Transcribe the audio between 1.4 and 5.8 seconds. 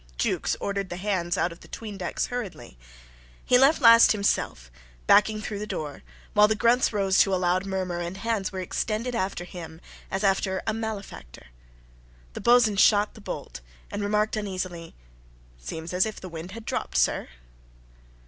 of the 'tweendecks hurriedly. He left last himself, backing through the